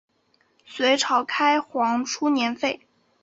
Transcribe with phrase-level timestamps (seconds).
[0.65, 2.81] 隋朝开皇初年废。